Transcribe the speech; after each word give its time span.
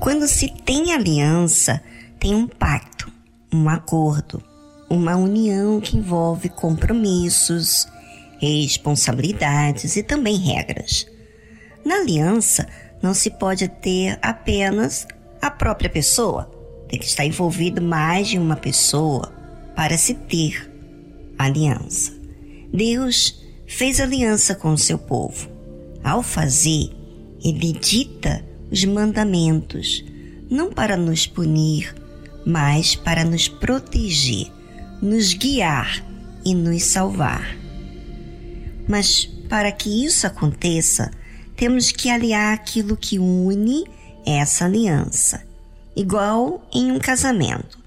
Quando 0.00 0.26
se 0.26 0.48
tem 0.48 0.94
aliança, 0.94 1.78
tem 2.18 2.34
um 2.34 2.46
pacto, 2.46 3.12
um 3.52 3.68
acordo, 3.68 4.42
uma 4.88 5.14
união 5.14 5.78
que 5.78 5.94
envolve 5.94 6.48
compromissos, 6.48 7.86
responsabilidades 8.38 9.96
e 9.96 10.02
também 10.02 10.36
regras. 10.38 11.06
Na 11.84 11.96
aliança, 11.96 12.66
não 13.02 13.12
se 13.12 13.28
pode 13.28 13.68
ter 13.68 14.18
apenas 14.22 15.06
a 15.40 15.50
própria 15.50 15.90
pessoa, 15.90 16.50
tem 16.88 16.98
que 16.98 17.06
estar 17.06 17.26
envolvido 17.26 17.82
mais 17.82 18.28
de 18.28 18.38
uma 18.38 18.56
pessoa 18.56 19.30
para 19.76 19.98
se 19.98 20.14
ter 20.14 20.66
aliança. 21.38 22.10
Deus 22.72 23.44
fez 23.66 24.00
aliança 24.00 24.54
com 24.54 24.72
o 24.72 24.78
seu 24.78 24.96
povo. 24.96 25.50
Ao 26.02 26.22
fazer, 26.22 26.90
ele 27.44 27.72
dita 27.72 28.49
os 28.70 28.84
mandamentos, 28.84 30.04
não 30.48 30.72
para 30.72 30.96
nos 30.96 31.26
punir, 31.26 31.94
mas 32.46 32.94
para 32.94 33.24
nos 33.24 33.48
proteger, 33.48 34.50
nos 35.02 35.32
guiar 35.32 36.04
e 36.44 36.54
nos 36.54 36.84
salvar. 36.84 37.56
Mas 38.88 39.24
para 39.48 39.72
que 39.72 40.04
isso 40.04 40.26
aconteça, 40.26 41.10
temos 41.56 41.90
que 41.90 42.08
aliar 42.08 42.54
aquilo 42.54 42.96
que 42.96 43.18
une 43.18 43.84
essa 44.24 44.64
aliança, 44.64 45.42
igual 45.96 46.66
em 46.72 46.92
um 46.92 46.98
casamento. 46.98 47.78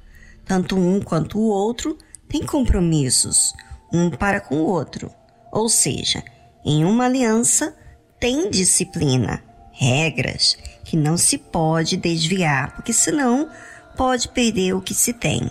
Tanto 0.46 0.78
um 0.78 1.00
quanto 1.02 1.40
o 1.40 1.48
outro 1.48 1.98
têm 2.28 2.46
compromissos, 2.46 3.54
um 3.92 4.10
para 4.10 4.42
com 4.42 4.56
o 4.56 4.66
outro. 4.66 5.10
Ou 5.52 5.70
seja, 5.70 6.24
em 6.66 6.84
uma 6.84 7.06
aliança 7.06 7.76
tem 8.20 8.50
disciplina, 8.50 9.44
regras 9.72 10.58
que 10.84 10.98
não 10.98 11.18
se 11.18 11.38
pode 11.38 11.98
desviar, 11.98 12.76
porque 12.76 12.94
senão 12.94 13.50
pode 13.96 14.28
perder 14.30 14.74
o 14.74 14.82
que 14.82 14.94
se 14.94 15.14
tem. 15.14 15.50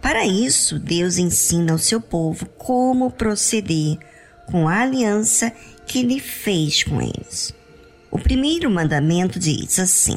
Para 0.00 0.26
isso, 0.26 0.78
Deus 0.78 1.18
ensina 1.18 1.72
ao 1.72 1.78
seu 1.78 2.00
povo 2.00 2.46
como 2.58 3.10
proceder 3.10 3.98
com 4.46 4.68
a 4.68 4.80
aliança 4.80 5.52
que 5.86 6.00
ele 6.00 6.18
fez 6.18 6.82
com 6.82 7.00
eles. 7.00 7.54
O 8.10 8.18
primeiro 8.18 8.70
mandamento 8.70 9.38
diz 9.38 9.78
assim: 9.78 10.16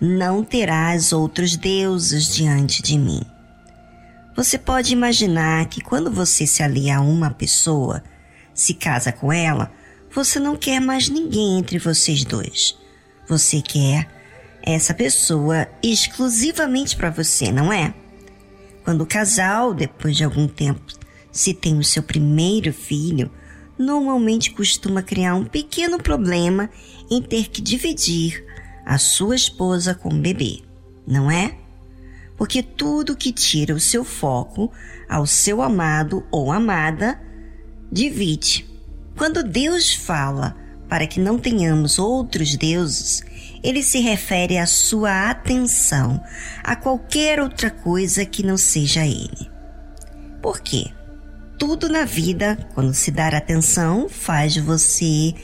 Não 0.00 0.44
terás 0.44 1.12
outros 1.12 1.56
deuses 1.56 2.34
diante 2.34 2.82
de 2.82 2.98
mim. 2.98 3.22
Você 4.36 4.58
pode 4.58 4.92
imaginar 4.92 5.66
que 5.66 5.80
quando 5.80 6.10
você 6.10 6.46
se 6.46 6.62
alia 6.62 6.98
a 6.98 7.00
uma 7.00 7.30
pessoa, 7.30 8.04
se 8.52 8.74
casa 8.74 9.10
com 9.10 9.32
ela, 9.32 9.72
você 10.14 10.38
não 10.38 10.56
quer 10.56 10.78
mais 10.78 11.08
ninguém 11.08 11.58
entre 11.58 11.78
vocês 11.78 12.22
dois. 12.22 12.76
Você 13.28 13.60
quer 13.60 14.08
essa 14.62 14.94
pessoa 14.94 15.68
exclusivamente 15.82 16.96
para 16.96 17.10
você, 17.10 17.50
não 17.50 17.72
é? 17.72 17.94
Quando 18.84 19.02
o 19.02 19.06
casal, 19.06 19.74
depois 19.74 20.16
de 20.16 20.24
algum 20.24 20.46
tempo, 20.46 20.80
se 21.32 21.52
tem 21.52 21.78
o 21.78 21.84
seu 21.84 22.02
primeiro 22.02 22.72
filho, 22.72 23.30
normalmente 23.78 24.52
costuma 24.52 25.02
criar 25.02 25.34
um 25.34 25.44
pequeno 25.44 25.98
problema 25.98 26.70
em 27.10 27.20
ter 27.20 27.48
que 27.48 27.60
dividir 27.60 28.44
a 28.84 28.98
sua 28.98 29.34
esposa 29.34 29.94
com 29.94 30.08
o 30.08 30.20
bebê, 30.20 30.60
não 31.06 31.30
é? 31.30 31.56
Porque 32.36 32.62
tudo 32.62 33.16
que 33.16 33.32
tira 33.32 33.74
o 33.74 33.80
seu 33.80 34.04
foco 34.04 34.72
ao 35.08 35.26
seu 35.26 35.62
amado 35.62 36.24
ou 36.30 36.52
amada 36.52 37.20
divide. 37.90 38.66
Quando 39.16 39.42
Deus 39.42 39.94
fala 39.94 40.56
para 40.88 41.06
que 41.06 41.20
não 41.20 41.38
tenhamos 41.38 41.98
outros 41.98 42.56
deuses, 42.56 43.22
ele 43.62 43.82
se 43.82 44.00
refere 44.00 44.58
à 44.58 44.66
sua 44.66 45.30
atenção 45.30 46.22
a 46.62 46.76
qualquer 46.76 47.40
outra 47.40 47.70
coisa 47.70 48.24
que 48.24 48.44
não 48.44 48.56
seja 48.56 49.04
ele. 49.04 49.50
Por 50.40 50.60
quê? 50.60 50.92
Tudo 51.58 51.88
na 51.88 52.04
vida, 52.04 52.56
quando 52.74 52.94
se 52.94 53.10
dar 53.10 53.34
atenção, 53.34 54.08
faz 54.08 54.56
você 54.56 55.34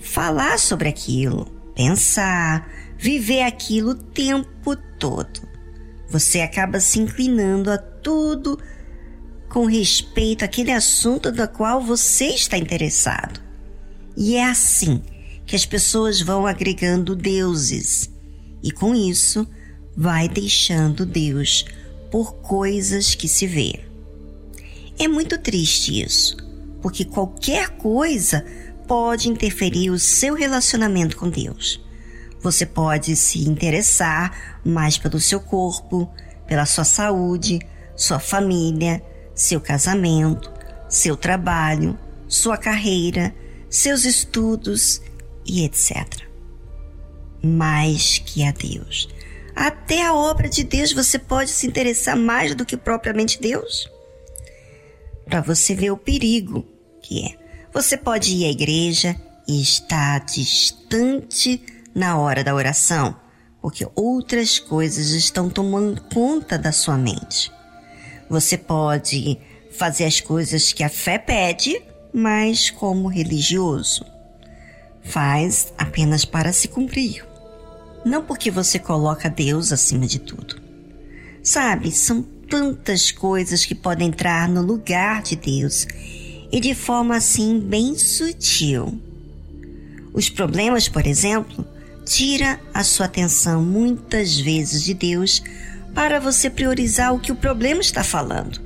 falar 0.00 0.58
sobre 0.58 0.88
aquilo, 0.88 1.46
pensar, 1.74 2.66
viver 2.96 3.42
aquilo 3.42 3.90
o 3.90 3.94
tempo 3.94 4.76
todo. 4.98 5.46
Você 6.08 6.40
acaba 6.40 6.78
se 6.78 7.00
inclinando 7.00 7.70
a 7.70 7.76
tudo 7.76 8.58
com 9.48 9.66
respeito 9.66 10.44
àquele 10.44 10.72
assunto 10.72 11.30
do 11.30 11.46
qual 11.48 11.80
você 11.80 12.26
está 12.26 12.56
interessado. 12.56 13.43
E 14.16 14.36
é 14.36 14.44
assim 14.44 15.02
que 15.46 15.56
as 15.56 15.66
pessoas 15.66 16.20
vão 16.20 16.46
agregando 16.46 17.14
deuses 17.14 18.10
e 18.62 18.70
com 18.70 18.94
isso 18.94 19.46
vai 19.96 20.28
deixando 20.28 21.04
Deus 21.04 21.64
por 22.10 22.34
coisas 22.36 23.14
que 23.14 23.28
se 23.28 23.46
vê. 23.46 23.80
É 24.98 25.08
muito 25.08 25.36
triste 25.38 26.00
isso, 26.00 26.36
porque 26.80 27.04
qualquer 27.04 27.70
coisa 27.70 28.44
pode 28.86 29.28
interferir 29.28 29.90
o 29.90 29.98
seu 29.98 30.34
relacionamento 30.34 31.16
com 31.16 31.28
Deus. 31.28 31.80
Você 32.40 32.64
pode 32.64 33.16
se 33.16 33.48
interessar 33.48 34.60
mais 34.64 34.96
pelo 34.98 35.18
seu 35.18 35.40
corpo, 35.40 36.10
pela 36.46 36.66
sua 36.66 36.84
saúde, 36.84 37.58
sua 37.96 38.18
família, 38.18 39.02
seu 39.34 39.60
casamento, 39.60 40.52
seu 40.88 41.16
trabalho, 41.16 41.98
sua 42.28 42.56
carreira, 42.56 43.34
seus 43.76 44.04
estudos 44.04 45.02
e 45.44 45.64
etc. 45.64 46.22
Mais 47.42 48.18
que 48.18 48.44
a 48.44 48.52
Deus. 48.52 49.08
Até 49.54 50.02
a 50.02 50.14
obra 50.14 50.48
de 50.48 50.62
Deus 50.62 50.92
você 50.92 51.18
pode 51.18 51.50
se 51.50 51.66
interessar 51.66 52.16
mais 52.16 52.54
do 52.54 52.64
que 52.64 52.76
propriamente 52.76 53.40
Deus? 53.40 53.90
Para 55.24 55.40
você 55.40 55.74
ver 55.74 55.90
o 55.90 55.96
perigo 55.96 56.64
que 57.02 57.26
é. 57.26 57.36
Você 57.72 57.96
pode 57.96 58.34
ir 58.34 58.44
à 58.46 58.50
igreja 58.50 59.16
e 59.46 59.60
estar 59.60 60.24
distante 60.24 61.60
na 61.92 62.16
hora 62.16 62.44
da 62.44 62.54
oração, 62.54 63.16
porque 63.60 63.86
outras 63.96 64.58
coisas 64.58 65.10
estão 65.10 65.50
tomando 65.50 66.00
conta 66.14 66.56
da 66.56 66.70
sua 66.70 66.96
mente. 66.96 67.50
Você 68.30 68.56
pode 68.56 69.36
fazer 69.72 70.04
as 70.04 70.20
coisas 70.20 70.72
que 70.72 70.84
a 70.84 70.88
fé 70.88 71.18
pede, 71.18 71.82
mas 72.14 72.70
como 72.70 73.08
religioso. 73.08 74.06
Faz 75.02 75.72
apenas 75.76 76.24
para 76.24 76.52
se 76.52 76.68
cumprir. 76.68 77.26
Não 78.06 78.22
porque 78.22 78.52
você 78.52 78.78
coloca 78.78 79.28
Deus 79.28 79.72
acima 79.72 80.06
de 80.06 80.20
tudo. 80.20 80.62
Sabe, 81.42 81.90
são 81.90 82.22
tantas 82.22 83.10
coisas 83.10 83.64
que 83.64 83.74
podem 83.74 84.08
entrar 84.08 84.48
no 84.48 84.62
lugar 84.62 85.22
de 85.22 85.34
Deus 85.34 85.86
e 86.52 86.60
de 86.60 86.74
forma 86.74 87.16
assim 87.16 87.58
bem 87.58 87.98
sutil. 87.98 89.00
Os 90.12 90.30
problemas, 90.30 90.88
por 90.88 91.04
exemplo, 91.04 91.66
tira 92.06 92.60
a 92.72 92.84
sua 92.84 93.06
atenção 93.06 93.62
muitas 93.62 94.38
vezes 94.38 94.84
de 94.84 94.94
Deus 94.94 95.42
para 95.92 96.20
você 96.20 96.48
priorizar 96.48 97.12
o 97.12 97.18
que 97.18 97.32
o 97.32 97.36
problema 97.36 97.80
está 97.80 98.04
falando. 98.04 98.60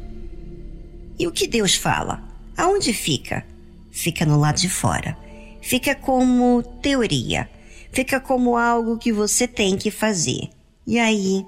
E 1.18 1.26
o 1.26 1.32
que 1.32 1.48
Deus 1.48 1.74
fala? 1.74 2.27
Aonde 2.58 2.92
fica? 2.92 3.46
Fica 3.92 4.26
no 4.26 4.36
lado 4.36 4.56
de 4.56 4.68
fora. 4.68 5.16
Fica 5.62 5.94
como 5.94 6.60
teoria. 6.82 7.48
Fica 7.92 8.18
como 8.18 8.56
algo 8.56 8.98
que 8.98 9.12
você 9.12 9.46
tem 9.46 9.76
que 9.76 9.92
fazer. 9.92 10.50
E 10.84 10.98
aí 10.98 11.46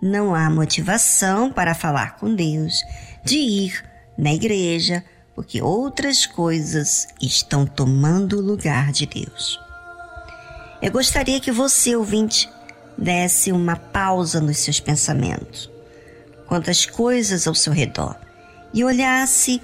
não 0.00 0.34
há 0.34 0.48
motivação 0.48 1.52
para 1.52 1.74
falar 1.74 2.16
com 2.16 2.34
Deus, 2.34 2.82
de 3.22 3.36
ir 3.36 3.84
na 4.16 4.32
igreja, 4.32 5.04
porque 5.34 5.60
outras 5.60 6.24
coisas 6.24 7.06
estão 7.20 7.66
tomando 7.66 8.38
o 8.38 8.42
lugar 8.42 8.92
de 8.92 9.04
Deus. 9.04 9.60
Eu 10.80 10.90
gostaria 10.90 11.38
que 11.38 11.52
você, 11.52 11.94
ouvinte, 11.94 12.48
desse 12.96 13.52
uma 13.52 13.76
pausa 13.76 14.40
nos 14.40 14.58
seus 14.58 14.80
pensamentos, 14.80 15.70
quanto 16.46 16.70
às 16.70 16.86
coisas 16.86 17.46
ao 17.46 17.54
seu 17.54 17.72
redor, 17.72 18.16
e 18.72 18.84
olhasse 18.84 19.60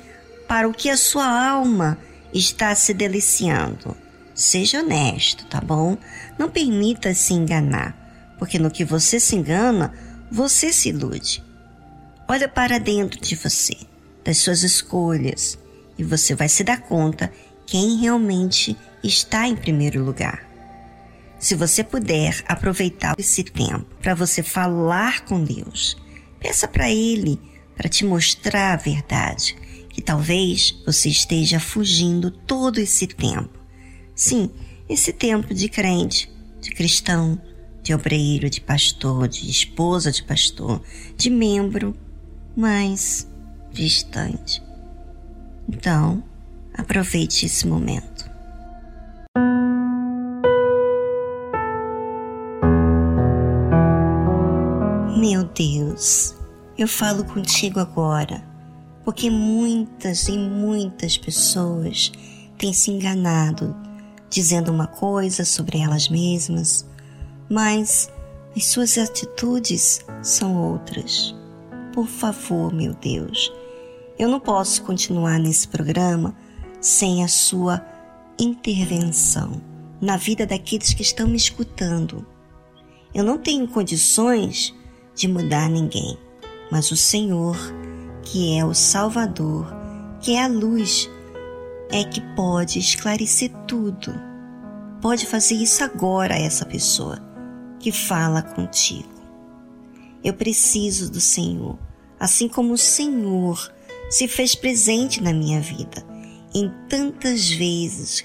para 0.52 0.68
o 0.68 0.74
que 0.74 0.90
a 0.90 0.98
sua 0.98 1.24
alma 1.24 1.96
está 2.30 2.74
se 2.74 2.92
deliciando. 2.92 3.96
Seja 4.34 4.80
honesto, 4.80 5.46
tá 5.46 5.62
bom? 5.62 5.96
Não 6.38 6.50
permita 6.50 7.14
se 7.14 7.32
enganar, 7.32 8.34
porque 8.38 8.58
no 8.58 8.70
que 8.70 8.84
você 8.84 9.18
se 9.18 9.34
engana, 9.34 9.94
você 10.30 10.70
se 10.70 10.90
ilude. 10.90 11.42
Olha 12.28 12.50
para 12.50 12.78
dentro 12.78 13.18
de 13.18 13.34
você, 13.34 13.74
das 14.22 14.36
suas 14.36 14.62
escolhas, 14.62 15.58
e 15.96 16.04
você 16.04 16.34
vai 16.34 16.50
se 16.50 16.62
dar 16.62 16.82
conta 16.82 17.32
quem 17.64 17.96
realmente 17.96 18.76
está 19.02 19.48
em 19.48 19.56
primeiro 19.56 20.04
lugar. 20.04 20.46
Se 21.38 21.54
você 21.54 21.82
puder 21.82 22.44
aproveitar 22.46 23.14
esse 23.18 23.42
tempo 23.42 23.86
para 24.02 24.14
você 24.14 24.42
falar 24.42 25.24
com 25.24 25.42
Deus, 25.42 25.96
peça 26.38 26.68
para 26.68 26.90
Ele 26.90 27.40
para 27.74 27.88
te 27.88 28.04
mostrar 28.04 28.74
a 28.74 28.76
verdade 28.76 29.56
que 29.92 30.00
talvez 30.00 30.74
você 30.84 31.10
esteja 31.10 31.60
fugindo 31.60 32.30
todo 32.30 32.78
esse 32.78 33.06
tempo. 33.06 33.60
Sim, 34.14 34.50
esse 34.88 35.12
tempo 35.12 35.54
de 35.54 35.68
crente, 35.68 36.32
de 36.60 36.70
cristão, 36.70 37.40
de 37.82 37.92
obreiro, 37.92 38.48
de 38.48 38.60
pastor, 38.60 39.28
de 39.28 39.50
esposa 39.50 40.10
de 40.10 40.22
pastor, 40.22 40.80
de 41.16 41.28
membro 41.28 41.94
mais 42.56 43.28
distante. 43.70 44.62
Então, 45.68 46.22
aproveite 46.74 47.46
esse 47.46 47.66
momento. 47.66 48.30
Meu 55.18 55.44
Deus, 55.44 56.34
eu 56.76 56.88
falo 56.88 57.24
contigo 57.24 57.78
agora, 57.78 58.51
porque 59.04 59.30
muitas 59.30 60.28
e 60.28 60.36
muitas 60.36 61.16
pessoas 61.16 62.12
têm 62.58 62.72
se 62.72 62.90
enganado 62.90 63.74
dizendo 64.30 64.72
uma 64.72 64.86
coisa 64.86 65.44
sobre 65.44 65.78
elas 65.78 66.08
mesmas, 66.08 66.86
mas 67.50 68.10
as 68.56 68.64
suas 68.64 68.96
atitudes 68.96 70.00
são 70.22 70.56
outras. 70.56 71.34
Por 71.92 72.06
favor, 72.06 72.72
meu 72.72 72.94
Deus, 72.94 73.52
eu 74.18 74.28
não 74.28 74.40
posso 74.40 74.82
continuar 74.84 75.38
nesse 75.38 75.68
programa 75.68 76.34
sem 76.80 77.22
a 77.22 77.28
sua 77.28 77.84
intervenção 78.38 79.60
na 80.00 80.16
vida 80.16 80.46
daqueles 80.46 80.94
que 80.94 81.02
estão 81.02 81.28
me 81.28 81.36
escutando. 81.36 82.26
Eu 83.14 83.22
não 83.22 83.38
tenho 83.38 83.68
condições 83.68 84.74
de 85.14 85.28
mudar 85.28 85.68
ninguém, 85.68 86.18
mas 86.70 86.90
o 86.90 86.96
Senhor, 86.96 87.56
que 88.32 88.56
é 88.56 88.64
o 88.64 88.72
Salvador, 88.72 89.70
que 90.18 90.36
é 90.36 90.42
a 90.42 90.46
luz, 90.46 91.06
é 91.90 92.02
que 92.02 92.18
pode 92.34 92.78
esclarecer 92.78 93.50
tudo. 93.68 94.10
Pode 95.02 95.26
fazer 95.26 95.56
isso 95.56 95.84
agora 95.84 96.32
a 96.32 96.38
essa 96.38 96.64
pessoa 96.64 97.18
que 97.78 97.92
fala 97.92 98.40
contigo. 98.40 99.12
Eu 100.24 100.32
preciso 100.32 101.12
do 101.12 101.20
Senhor, 101.20 101.78
assim 102.18 102.48
como 102.48 102.72
o 102.72 102.78
Senhor 102.78 103.70
se 104.08 104.26
fez 104.26 104.54
presente 104.54 105.22
na 105.22 105.34
minha 105.34 105.60
vida 105.60 106.02
em 106.54 106.72
tantas 106.88 107.50
vezes 107.50 108.24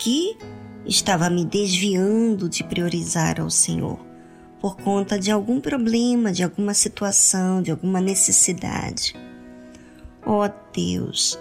que 0.00 0.36
estava 0.84 1.30
me 1.30 1.44
desviando 1.44 2.48
de 2.48 2.64
priorizar 2.64 3.40
ao 3.40 3.50
Senhor 3.50 4.04
por 4.60 4.76
conta 4.78 5.16
de 5.16 5.30
algum 5.30 5.60
problema, 5.60 6.32
de 6.32 6.42
alguma 6.42 6.74
situação, 6.74 7.62
de 7.62 7.70
alguma 7.70 8.00
necessidade. 8.00 9.14
Oh 10.30 10.46
Deus, 10.74 11.38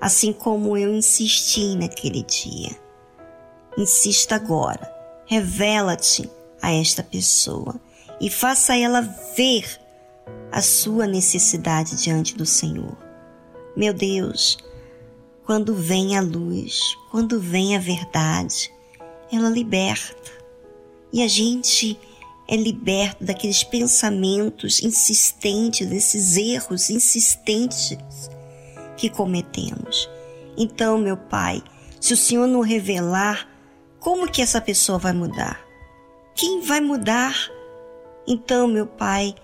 assim 0.00 0.32
como 0.32 0.74
eu 0.74 0.90
insisti 0.90 1.76
naquele 1.76 2.22
dia, 2.22 2.74
insista 3.76 4.36
agora, 4.36 4.90
revela-te 5.26 6.30
a 6.62 6.72
esta 6.72 7.02
pessoa 7.02 7.78
e 8.18 8.30
faça 8.30 8.74
ela 8.74 9.02
ver 9.36 9.78
a 10.50 10.62
sua 10.62 11.06
necessidade 11.06 12.02
diante 12.02 12.34
do 12.34 12.46
Senhor. 12.46 12.96
Meu 13.76 13.92
Deus, 13.92 14.56
quando 15.44 15.74
vem 15.74 16.16
a 16.16 16.22
luz, 16.22 16.80
quando 17.10 17.38
vem 17.38 17.76
a 17.76 17.78
verdade, 17.78 18.72
ela 19.30 19.50
liberta. 19.50 20.32
E 21.12 21.22
a 21.22 21.28
gente 21.28 22.00
é 22.52 22.56
liberto 22.56 23.24
daqueles 23.24 23.64
pensamentos 23.64 24.82
insistentes, 24.82 25.88
desses 25.88 26.36
erros 26.36 26.90
insistentes 26.90 28.28
que 28.94 29.08
cometemos. 29.08 30.06
Então, 30.54 30.98
meu 30.98 31.16
Pai, 31.16 31.62
se 31.98 32.12
o 32.12 32.16
Senhor 32.16 32.46
não 32.46 32.60
revelar, 32.60 33.48
como 33.98 34.30
que 34.30 34.42
essa 34.42 34.60
pessoa 34.60 34.98
vai 34.98 35.14
mudar? 35.14 35.64
Quem 36.34 36.60
vai 36.60 36.78
mudar? 36.82 37.34
Então, 38.26 38.68
meu 38.68 38.86
Pai, 38.86 39.34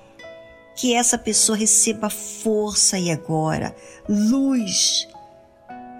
que 0.77 0.93
essa 0.93 1.17
pessoa 1.17 1.57
receba 1.57 2.11
força 2.11 2.99
e 2.99 3.11
agora, 3.11 3.75
luz, 4.07 5.09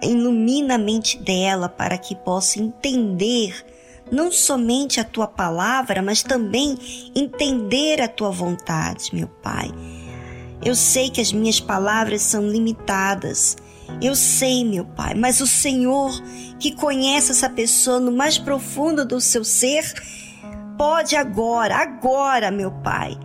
ilumina 0.03 0.75
a 0.75 0.77
mente 0.77 1.17
dela 1.17 1.67
para 1.67 1.97
que 1.97 2.15
possa 2.15 2.59
entender 2.59 3.65
não 4.11 4.31
somente 4.31 4.99
a 4.99 5.03
tua 5.03 5.27
palavra, 5.27 6.01
mas 6.01 6.23
também 6.23 6.77
entender 7.15 8.01
a 8.01 8.07
tua 8.07 8.31
vontade, 8.31 9.13
meu 9.13 9.27
Pai. 9.27 9.71
Eu 10.63 10.75
sei 10.75 11.09
que 11.09 11.21
as 11.21 11.31
minhas 11.31 11.59
palavras 11.59 12.21
são 12.21 12.47
limitadas. 12.47 13.55
Eu 14.01 14.15
sei, 14.15 14.63
meu 14.63 14.85
Pai, 14.85 15.13
mas 15.13 15.41
o 15.41 15.47
Senhor, 15.47 16.11
que 16.59 16.71
conhece 16.71 17.31
essa 17.31 17.49
pessoa 17.49 17.99
no 17.99 18.11
mais 18.11 18.37
profundo 18.37 19.05
do 19.05 19.19
seu 19.19 19.43
ser, 19.43 19.83
pode 20.77 21.15
agora, 21.15 21.75
agora, 21.75 22.51
meu 22.51 22.71
Pai, 22.71 23.17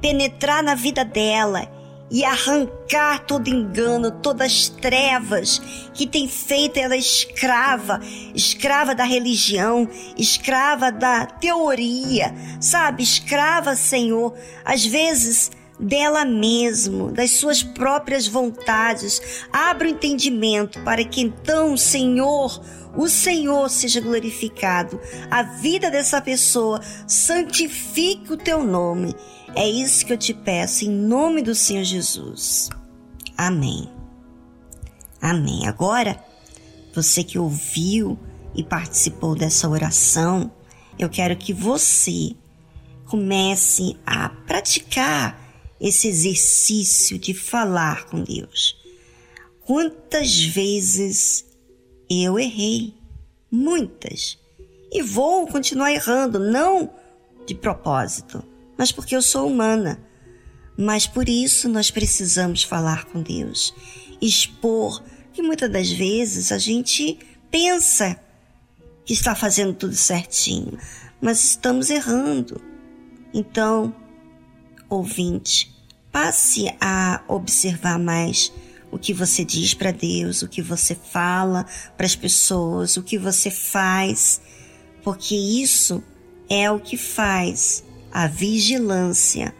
penetrar 0.00 0.62
na 0.62 0.74
vida 0.74 1.04
dela 1.04 1.68
e 2.12 2.26
arrancar 2.26 3.24
todo 3.24 3.48
engano, 3.48 4.10
todas 4.10 4.52
as 4.52 4.68
trevas 4.68 5.62
que 5.94 6.06
tem 6.06 6.28
feito 6.28 6.76
ela 6.76 6.94
escrava, 6.94 7.98
escrava 8.34 8.94
da 8.94 9.02
religião, 9.02 9.88
escrava 10.18 10.92
da 10.92 11.24
teoria, 11.24 12.34
sabe? 12.60 13.02
Escrava, 13.02 13.74
Senhor, 13.74 14.34
às 14.62 14.84
vezes 14.84 15.50
dela 15.80 16.22
mesmo, 16.22 17.10
das 17.10 17.30
suas 17.30 17.62
próprias 17.62 18.28
vontades. 18.28 19.46
Abra 19.50 19.88
o 19.88 19.90
entendimento 19.90 20.80
para 20.80 21.02
que 21.02 21.22
então, 21.22 21.78
Senhor, 21.78 22.62
o 22.94 23.08
Senhor 23.08 23.70
seja 23.70 24.02
glorificado. 24.02 25.00
A 25.30 25.42
vida 25.42 25.90
dessa 25.90 26.20
pessoa 26.20 26.78
santifique 27.06 28.34
o 28.34 28.36
teu 28.36 28.62
nome 28.62 29.16
é 29.54 29.68
isso 29.68 30.06
que 30.06 30.12
eu 30.12 30.18
te 30.18 30.32
peço 30.32 30.84
em 30.84 30.90
nome 30.90 31.42
do 31.42 31.54
Senhor 31.54 31.84
Jesus. 31.84 32.70
Amém. 33.36 33.88
Amém. 35.20 35.66
Agora, 35.66 36.22
você 36.94 37.22
que 37.22 37.38
ouviu 37.38 38.18
e 38.54 38.62
participou 38.62 39.34
dessa 39.34 39.68
oração, 39.68 40.50
eu 40.98 41.08
quero 41.08 41.36
que 41.36 41.52
você 41.52 42.34
comece 43.06 43.96
a 44.06 44.28
praticar 44.28 45.38
esse 45.80 46.08
exercício 46.08 47.18
de 47.18 47.34
falar 47.34 48.06
com 48.06 48.22
Deus. 48.22 48.76
Quantas 49.66 50.42
vezes 50.42 51.44
eu 52.08 52.38
errei? 52.38 52.94
Muitas. 53.50 54.38
E 54.90 55.02
vou 55.02 55.46
continuar 55.46 55.92
errando, 55.92 56.38
não 56.38 56.90
de 57.46 57.54
propósito 57.54 58.51
mas 58.76 58.92
porque 58.92 59.14
eu 59.14 59.22
sou 59.22 59.48
humana. 59.48 60.00
Mas 60.76 61.06
por 61.06 61.28
isso 61.28 61.68
nós 61.68 61.90
precisamos 61.90 62.62
falar 62.62 63.04
com 63.06 63.22
Deus, 63.22 63.74
expor 64.20 65.02
que 65.32 65.42
muitas 65.42 65.70
das 65.70 65.90
vezes 65.90 66.52
a 66.52 66.58
gente 66.58 67.18
pensa 67.50 68.18
que 69.04 69.12
está 69.12 69.34
fazendo 69.34 69.74
tudo 69.74 69.94
certinho, 69.94 70.78
mas 71.20 71.44
estamos 71.44 71.90
errando. 71.90 72.60
Então, 73.34 73.94
ouvinte, 74.88 75.74
passe 76.10 76.66
a 76.80 77.22
observar 77.28 77.98
mais 77.98 78.52
o 78.90 78.98
que 78.98 79.14
você 79.14 79.44
diz 79.44 79.72
para 79.72 79.90
Deus, 79.90 80.42
o 80.42 80.48
que 80.48 80.60
você 80.60 80.94
fala 80.94 81.64
para 81.96 82.04
as 82.04 82.14
pessoas, 82.14 82.96
o 82.96 83.02
que 83.02 83.16
você 83.16 83.50
faz, 83.50 84.40
porque 85.02 85.34
isso 85.34 86.02
é 86.48 86.70
o 86.70 86.78
que 86.78 86.98
faz 86.98 87.82
a 88.12 88.26
vigilância 88.26 89.54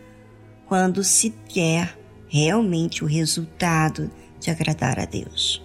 quando 0.66 1.02
se 1.02 1.30
quer 1.48 1.98
realmente 2.28 3.02
o 3.02 3.06
resultado 3.06 4.10
de 4.38 4.50
agradar 4.50 4.98
a 4.98 5.04
Deus. 5.04 5.62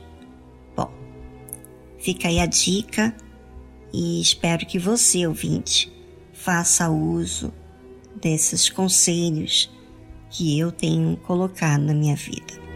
Bom, 0.76 0.92
fica 2.00 2.28
aí 2.28 2.40
a 2.40 2.46
dica 2.46 3.16
e 3.94 4.22
espero 4.22 4.66
que 4.66 4.78
você, 4.78 5.26
ouvinte, 5.26 5.92
faça 6.34 6.90
uso 6.90 7.54
desses 8.22 8.70
conselhos 8.70 9.72
que 10.30 10.60
eu 10.60 10.72
tenho 10.72 11.18
colocado 11.18 11.82
na 11.82 11.94
minha 11.94 12.16
vida. 12.16 12.67